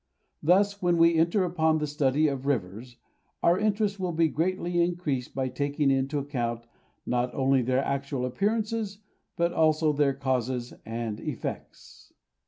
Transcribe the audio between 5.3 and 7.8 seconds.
by taking into account, not only